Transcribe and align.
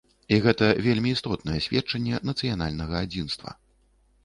І 0.35 0.37
гэта 0.45 0.69
вельмі 0.85 1.11
істотнае 1.17 1.59
сведчанне 1.67 2.23
нацыянальнага 2.31 2.95
адзінства. 3.09 3.57